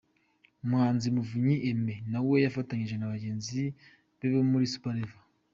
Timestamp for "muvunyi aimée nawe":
1.15-2.33